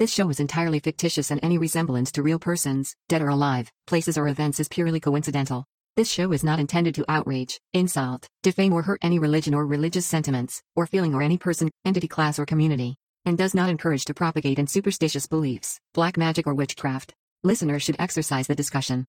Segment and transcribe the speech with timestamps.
[0.00, 4.16] This show is entirely fictitious and any resemblance to real persons, dead or alive, places
[4.16, 5.66] or events is purely coincidental.
[5.94, 10.06] This show is not intended to outrage, insult, defame or hurt any religion or religious
[10.06, 12.96] sentiments, or feeling or any person, entity class or community,
[13.26, 17.12] and does not encourage to propagate in superstitious beliefs, black magic or witchcraft.
[17.42, 19.06] Listeners should exercise the discussion.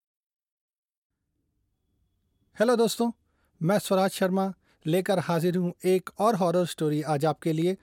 [2.59, 3.11] Hello दोस्तों
[3.61, 4.53] मैं स्वराज शर्मा
[4.87, 7.77] लेकर हाजिर हूँ एक और horror story आज आपके लिए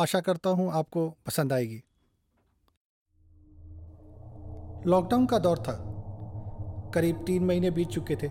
[0.00, 1.82] आशा करता हूँ आपको पसंद आएगी
[4.86, 5.90] लॉकडाउन का दौर था।
[6.94, 8.28] करीब तीन महीने बीत चुके थे।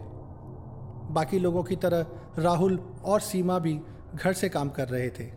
[1.11, 2.05] बाकी लोगों की तरह
[2.39, 3.81] राहुल और सीमा भी
[4.15, 5.31] घर से काम कर रहे थे।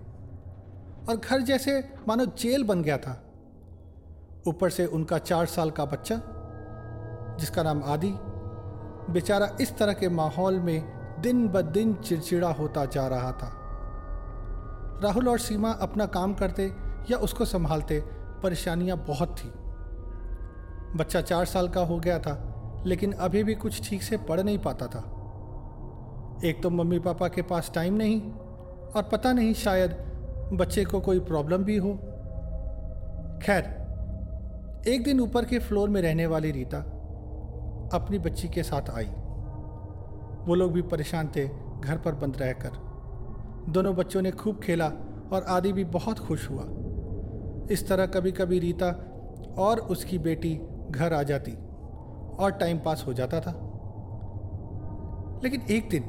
[1.08, 3.22] और घर जैसे मानो जेल बन गया था।
[4.48, 6.20] ऊपर से उनका चार साल का बच्चा,
[7.40, 8.12] जिसका नाम आदि,
[9.12, 13.62] बेचारा इस तरह के माहौल में दिन ब दिन चिड़चिड़ा होता जा रहा था।
[15.02, 16.76] राहुल और सीमा अपना काम करते
[17.10, 18.00] या उसको संभालते,
[18.42, 19.65] परेशानियाँ बहुत थी।
[20.96, 24.58] बच्चा चार साल का हो गया था, लेकिन अभी भी कुछ ठीक से पढ़ नहीं
[24.58, 25.02] पाता था।
[26.44, 28.20] एक तो मम्मी पापा के पास टाइम नहीं,
[28.96, 29.96] और पता नहीं शायद
[30.52, 31.92] बच्चे को कोई प्रॉब्लम भी हो।
[33.42, 33.64] खैर,
[34.88, 36.78] एक दिन ऊपर के फ्लोर में रहने वाली रीता
[37.92, 39.08] अपनी बच्ची के साथ आई।
[40.46, 41.48] वो लोग भी परेशान थे,
[41.80, 42.70] घर पर बंद रहकर।
[43.68, 44.86] दोनों बच्चों ने खूब खेला
[45.32, 46.64] और आदि भी बहुत खुश हुआ।
[47.70, 48.86] इस तरह कभी कभी रीता
[49.58, 50.58] और उसकी बेटी
[50.96, 51.52] घर आ जाती
[52.38, 53.52] और टाइम पास हो जाता था।
[55.44, 56.02] लेकिन एक दिन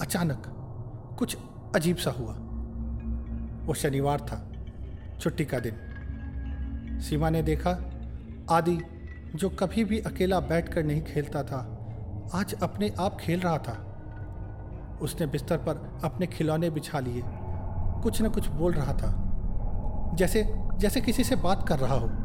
[0.00, 0.42] अचानक
[1.18, 1.36] कुछ
[1.74, 2.34] अजीब सा हुआ।
[3.66, 4.52] वो शनिवार था,
[5.20, 5.74] छुट्टी का दिन।
[7.00, 7.70] सीमा ने देखा,
[8.50, 8.78] आदि,
[9.34, 11.78] जो कभी भी अकेला बैठकर नहीं खेलता था,
[12.34, 13.88] आज अपने आप खेल रहा था।
[15.02, 17.22] उसने बिस्तर पर अपने खिलौने बिछा लिए।
[18.02, 19.12] कुछ न कुछ बोल रहा था,
[20.14, 22.21] जैसे जैसे किसी से बात कर रहा हो।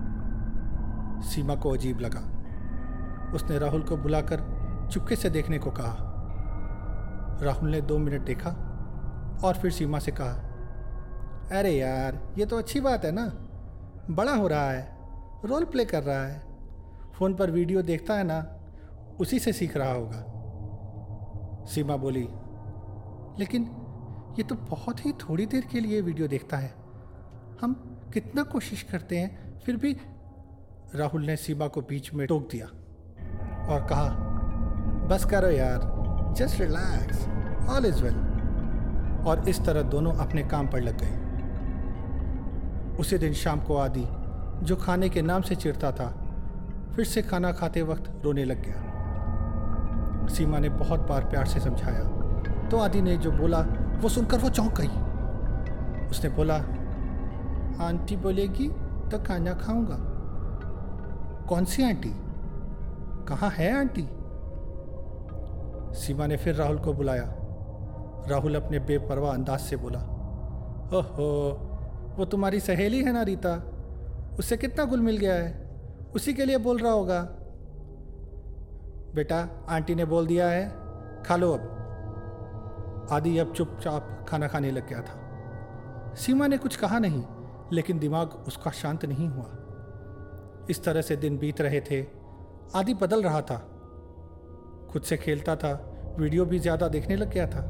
[1.24, 2.20] सीमा को अजीब लगा।
[3.36, 4.42] उसने राहुल को बुलाकर
[4.92, 6.14] चुपके से देखने को कहा।
[7.42, 8.50] राहुल ने दो मिनट देखा
[9.44, 10.44] और फिर सीमा से कहा,
[11.60, 13.26] अरे यार, ये तो अच्छी बात है ना।
[14.10, 14.98] बड़ा हो रहा है,
[15.46, 16.42] रोल प्ले कर रहा है।
[17.16, 18.46] फ़ोन पर वीडियो देखता है ना,
[19.20, 22.28] उसी से सीख रहा होगा। सीमा बोली,
[23.40, 23.64] लेकिन
[24.38, 26.74] ये तो बहुत ही थोड़ी देर के लिए वीडियो देखता है।
[27.62, 27.74] हम
[28.14, 29.94] कितना कोशिश करते हैं, फिर भी
[30.96, 32.66] राहुल ने सीमा को बीच में टोक दिया
[33.68, 34.10] और कहा,
[35.10, 35.82] बस करो यार
[36.38, 37.28] just relax
[37.70, 38.16] all is well
[39.28, 41.16] और इस तरह दोनों अपने काम पर लग गए।
[43.00, 44.06] उसी दिन शाम को आदि,
[44.66, 46.10] जो खाने के नाम से चिढ़ता था,
[46.96, 52.04] फिर से खाना खाते वक्त रोने लग गया। सीमा ने बहुत बार प्यार से समझाया
[52.70, 53.60] तो आदि ने जो बोला,
[54.02, 56.56] वो सुनकर वो चौंक गई। उसने बोला,
[57.86, 58.68] आंटी बोलेगी
[59.12, 60.07] तो खाना खाऊँगा।
[61.50, 62.12] कौन सी आंटी?
[63.26, 64.08] कहाँ है आंटी?
[66.00, 67.36] सीमा ने फिर राहुल को बुलाया।
[68.28, 70.00] राहुल अपने बेपरवाह अंदाज से बोला,
[70.94, 71.52] ओहो,
[72.18, 73.74] वो तुम्हारी सहेली है ना रीता?
[74.40, 75.72] उससे कितना गुल मिल गया है?
[76.16, 77.22] उसी के लिए बोल रहा होगा।
[79.16, 80.70] बेटा, आंटी ने बोल दिया है,
[81.24, 87.00] खा लो अब। आदि अब चुपचाप खाना खाने लग गया था। सीमा ने कुछ कहा
[87.00, 87.24] नहीं,
[87.74, 89.46] लेकिन दिमाग उसका शांत नहीं हुआ।
[90.70, 92.06] इस तरह से दिन बीत रहे थे।
[92.76, 93.58] आदि बदल रहा था।
[94.92, 95.72] खुद से खेलता था,
[96.20, 97.62] वीडियो भी ज़्यादा देखने लग गया था।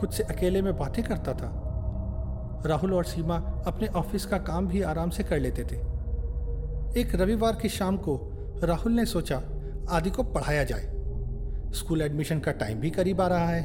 [0.00, 1.52] खुद से अकेले में बातें करता था।
[2.66, 3.36] राहुल और सीमा
[3.66, 5.76] अपने ऑफ़िस का काम भी आराम से कर लेते थे।
[7.00, 8.18] एक रविवार की शाम को
[8.64, 9.42] राहुल ने सोचा,
[9.90, 10.90] आदि को पढ़ाया जाए।
[11.74, 13.62] स्कूल एडमिशन का टाइम भी करीब आ रहा है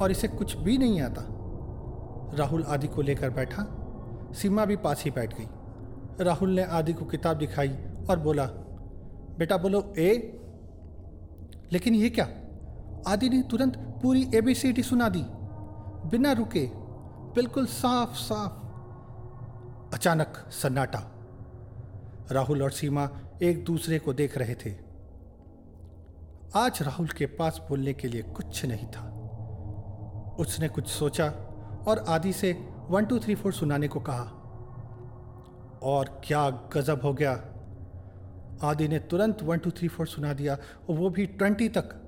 [0.00, 1.22] और इसे कुछ भी नहीं आता।
[2.38, 3.66] राहुल आदि को लेकर बैठा।
[4.34, 5.46] सीमा भी पास ही बैठ गई।
[6.20, 7.78] राहुल ने आदि को किताब दिखाई
[8.10, 8.46] और बोला,
[9.38, 10.40] बेटा बोलो, ए?
[11.72, 12.28] लेकिन ये क्या?
[13.08, 15.24] आदि ने तुरंत पूरी एबीसीडी सुना दी।
[16.10, 16.70] बिना रुके,
[17.34, 18.64] बिल्कुल साफ़ साफ़
[19.94, 21.10] अचानक सन्नाटा।
[22.32, 23.10] राहुल और सीमा
[23.42, 24.74] एक दूसरे को देख रहे थे।
[26.56, 29.10] आज राहुल के पास बोलने के लिए कुछ नहीं था।
[30.38, 31.28] उसने कुछ सोचा
[31.88, 34.43] और आदि से वन टू थ्री फोर सुनाने को कहा।
[35.84, 37.40] और क्या गजब हो गया।
[38.62, 42.00] आदि ने तुरंत वन, टू, थ्री, फोर सुना दिया और वो भी ट्वेंटी तक।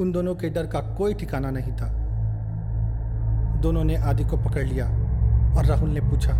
[0.00, 1.88] उन दोनों के डर का कोई ठिकाना नहीं था।
[3.60, 4.86] दोनों ने आदि को पकड़ लिया
[5.56, 6.32] और राहुल ने पूछा,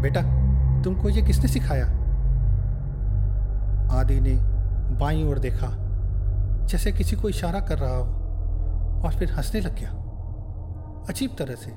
[0.00, 0.22] बेटा,
[0.82, 1.86] तुमको ये किसने सिखाया?
[4.00, 4.34] आदि ने
[4.96, 5.68] बाई ओर देखा,
[6.66, 8.04] जैसे किसी को इशारा कर रहा हो,
[9.02, 9.90] और फिर हंसने लग गया।
[11.08, 11.70] अजीब तरह से।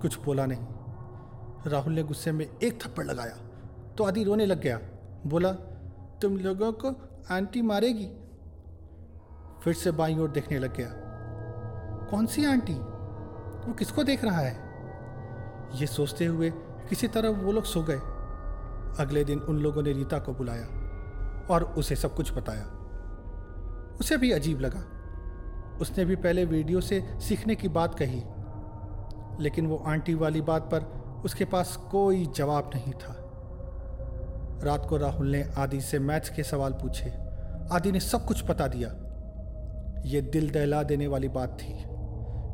[0.00, 0.79] कुछ बोला नहीं।
[1.66, 3.36] राहुल ने गुस्से में एक थप्पड़ लगाया।
[3.98, 4.80] तो आदि रोने लग गया।
[5.26, 5.52] बोला,
[6.22, 6.88] तुम लोगों को
[7.30, 8.10] आंटी मारेगी?
[9.64, 10.90] फिर से बाई ओर देखने लग गया।
[12.10, 12.74] कौन सी आंटी?
[13.68, 14.70] वो किसको देख रहा है?
[15.80, 16.50] ये सोचते हुए
[16.88, 18.00] किसी तरह वो लोग सो गए।
[19.02, 20.66] अगले दिन उन लोगों ने रीता को बुलाया
[21.50, 22.64] और उसे सब कुछ बताया।
[24.00, 24.84] उसे भी अजीब लगा।
[25.78, 28.22] उसने भी पहले वीडियो से सीखने की बात कही,
[29.42, 33.16] लेकिन वो आंटी वाली बात पर उसके पास कोई जवाब नहीं था।
[34.64, 37.10] रात को राहुल ने आदि से मैथ्स के सवाल पूछे।
[37.72, 38.88] आदि ने सब कुछ बता दिया।
[40.06, 41.72] ये दिल दहला देने वाली बात थी,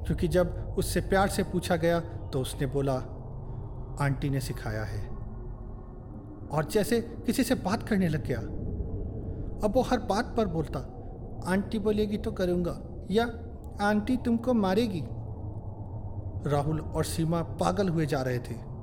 [0.07, 2.95] क्योंकि जब उससे प्यार से पूछा गया तो उसने बोला,
[4.01, 5.07] आंटी ने सिखाया है।
[6.49, 8.39] और जैसे किसी से बात करने लग गया।
[9.65, 10.79] अब वो हर बात पर बोलता,
[11.47, 12.79] आंटी बोलेगी तो करूँगा,
[13.11, 13.25] या
[13.81, 15.03] आंटी तुमको मारेगी?
[16.47, 18.77] राहुल और सीमा पागल हुए जा रहे थे।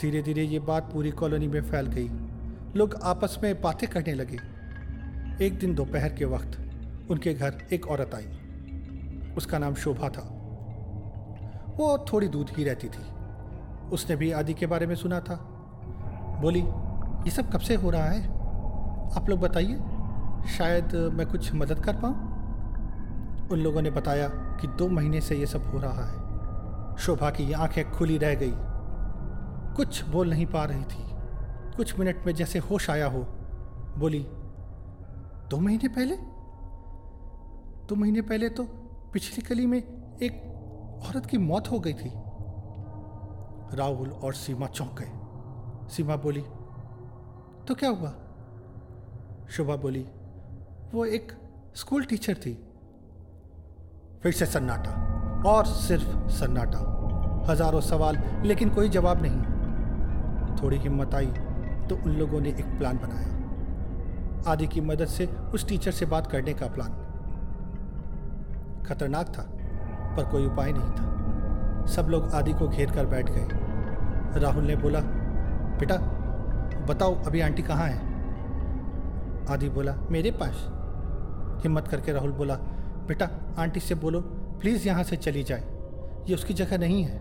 [0.00, 2.08] धीरे धीरे ये बात पूरी कॉलोनी में फैल गई।
[2.78, 4.38] लोग आपस में बातें करने लगे।
[5.46, 6.70] एक दिन दोपहर के वक्त
[7.10, 8.26] उनके घर एक औरत आई।
[9.36, 10.36] उसका नाम शोभा था।
[11.76, 13.02] वो थोड़ी दूर ही रहती थी।
[13.92, 15.34] उसने भी आदि के बारे में सुना था।
[16.42, 16.60] बोली,
[17.24, 18.26] ये सब कब से हो रहा है?
[19.16, 19.78] आप लोग बताइए।
[20.48, 22.30] शायद मैं कुछ मदद कर पाऊँ?
[23.48, 26.19] उन लोगों ने बताया कि दो महीने से ये सब हो रहा है।
[27.00, 28.52] शोभा की आँखें खुली रह गई।
[29.76, 31.04] कुछ बोल नहीं पा रही थी।
[31.76, 33.26] कुछ मिनट में जैसे होश आया हो।
[33.98, 34.26] बोली,
[35.50, 36.16] दो महीने पहले?
[37.86, 38.64] दो महीने पहले तो
[39.12, 39.78] पिछली गली में
[40.22, 40.42] एक
[41.08, 42.12] औरत की मौत हो गई थी।
[43.76, 45.10] राहुल और सीमा चौंक गए।
[45.88, 46.42] सीमा बोली
[47.68, 48.14] तो क्या हुआ?
[49.50, 50.06] शोभा बोली,
[50.94, 51.32] वो एक
[51.74, 52.54] स्कूल टीचर थी।
[54.22, 55.09] फिर से सन्नाटा।
[55.46, 56.86] और सिर्फ़ सन्नाटा।
[57.48, 59.40] हज़ारों सवाल, लेकिन कोई जवाब नहीं।
[60.62, 61.26] थोड़ी हिम्मत आई
[61.88, 66.26] तो उन लोगों ने एक प्लान बनाया। आदि की मदद से उस टीचर से बात
[66.26, 66.90] करने का प्लान।
[68.86, 69.42] खतरनाक था,
[70.16, 74.76] पर कोई उपाय नहीं था। सब लोग आदि को घेर कर बैठ गए। राहुल ने
[74.76, 75.00] बोला,
[75.78, 75.96] बेटा,
[76.86, 77.98] बताओ, अभी आंटी कहाँ है?
[79.50, 80.66] आदि बोला, मेरे पास।
[81.62, 82.54] हिम्मत करके राहुल बोला,
[83.08, 83.28] बेटा,
[83.58, 84.20] आंटी से बोलो
[84.60, 85.60] प्लीज़ यहाँ से चली जाए।
[86.28, 87.16] ये उसकी जगह नहीं है।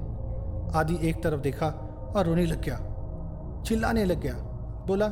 [0.75, 1.67] आदि एक तरफ़ देखा
[2.15, 2.85] और रोने लग गया।
[3.65, 4.33] चिल्लाने लग गया।
[4.87, 5.05] बोला,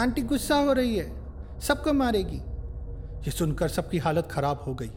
[0.00, 1.20] आंटी, गुस्सा हो रही है।
[1.60, 2.42] सबको मारेगी।
[3.20, 4.90] ये सुनकर सबकी हालत खराब हो गई।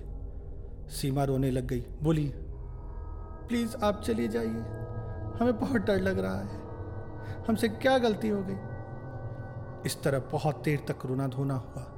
[0.90, 2.34] सीमा रोने लग गई। बोली,
[3.48, 4.64] प्लीज़ आप चले जाइए।
[5.40, 6.64] हमें बहुत डर लग रहा है।
[7.48, 8.56] हमसे क्या गलती हो गई?
[9.86, 11.90] इस तरह बहुत देर तक रोना धोना हुआ।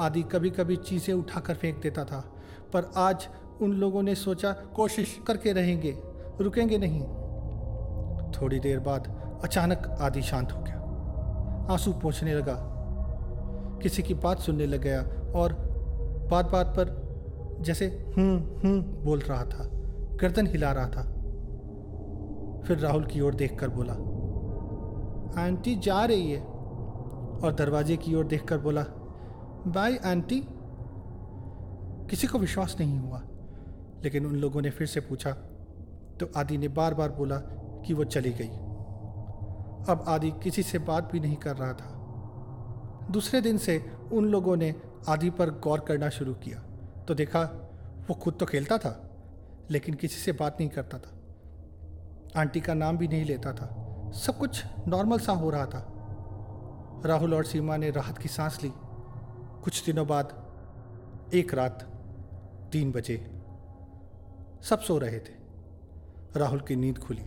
[0.00, 2.32] आदि कभी कभी चीज़ें उठाकर फेंक देता था,
[2.72, 3.28] पर आज
[3.62, 5.96] उन लोगों ने सोचा, कोशिश करके रहेंगे,
[6.40, 7.02] रुकेंगे नहीं।
[8.32, 9.08] थोड़ी देर बाद
[9.44, 10.76] अचानक आदि शांत हो गया।
[11.70, 12.56] आँसू पहुँचने लगा।
[13.82, 15.00] किसी की बात सुनने लग गया
[15.32, 15.52] और
[16.30, 17.10] बात बात पर
[17.60, 17.86] जैसे
[18.16, 19.68] हूँ हूँ बोल रहा था,
[20.20, 21.02] गर्दन हिला रहा था।
[22.66, 23.92] फिर राहुल की ओर देखकर बोला,
[25.42, 26.40] आंटी जा रही है।
[27.40, 28.82] और दरवाजे की ओर देखकर बोला,
[29.66, 30.40] बाय आंटी।
[32.10, 33.22] किसी को विश्वास नहीं हुआ।
[34.04, 35.30] लेकिन उन लोगों ने फिर से पूछा
[36.20, 37.36] तो आदि ने बार बार बोला
[37.86, 38.48] कि वो चली गई।
[39.92, 41.96] अब आदि किसी से बात भी नहीं कर रहा था।
[43.10, 44.74] दूसरे दिन से उन लोगों ने
[45.08, 46.58] आदि पर गौर करना शुरू किया।
[47.08, 47.40] तो देखा,
[48.08, 49.10] वो खुद तो खेलता था,
[49.70, 51.10] लेकिन किसी से बात नहीं करता था।
[52.40, 55.92] आंटी का नाम भी नहीं लेता था। सब कुछ नॉर्मल सा हो रहा था।
[57.06, 58.72] राहुल और सीमा ने राहत की सांस ली।
[59.64, 60.52] कुछ दिनों बाद,
[61.34, 61.82] एक रात,
[62.72, 63.39] तीन बजे
[64.62, 65.40] सब सो रहे थे।
[66.36, 67.22] राहुल की नींद खुली।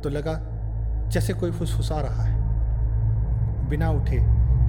[0.00, 0.40] तो लगा
[1.08, 2.46] जैसे कोई फुसफुसा रहा है।
[3.68, 4.18] बिना उठे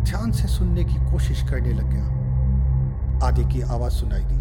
[0.01, 2.06] ध्यान से सुनने की कोशिश करने लग गया।
[3.27, 4.38] आदि की आवाज़ सुनाई दी।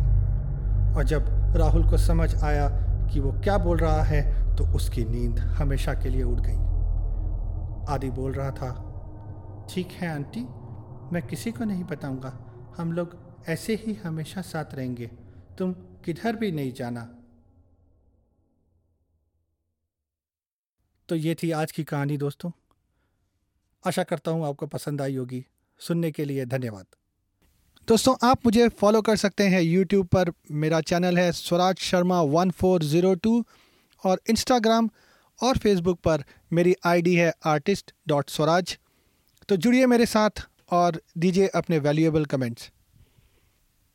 [0.96, 2.68] और जब राहुल को समझ आया
[3.12, 6.58] कि वो क्या बोल रहा है तो उसकी नींद हमेशा के लिए उड़ गई।
[7.94, 8.82] आदि बोल रहा था,
[9.70, 10.48] ठीक है, आंटी,
[11.12, 12.32] मैं किसी को नहीं बताऊँगा।
[12.78, 13.16] हम लोग
[13.48, 15.10] ऐसे ही हमेशा साथ रहेंगे।
[15.58, 15.72] तुम
[16.04, 17.02] किधर भी नहीं जाना।
[21.08, 22.50] तो ये थी आज की कहानी दोस्तों।
[23.84, 25.44] आशा करता हूँ आपको पसंद आई होगी।
[25.80, 26.86] सुनने के लिए धन्यवाद।
[27.88, 32.50] दोस्तों, आप मुझे फॉलो कर सकते हैं यूट्यूब पर। मेरा चैनल है Swaraj Sharma one
[32.50, 33.44] four zero two
[34.04, 34.90] और इंस्टाग्राम
[35.40, 38.78] और फेसबुक पर मेरी आईडी है आर्टिस्ट डॉट स्वराज।
[39.48, 42.70] तो जुड़िए मेरे साथ और दीजिए अपने वैल्यूएबल कमेंट्स